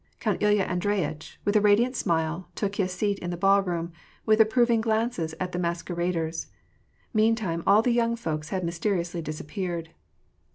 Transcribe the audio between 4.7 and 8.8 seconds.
glances at the masqueraders. Meantime, all the young folks had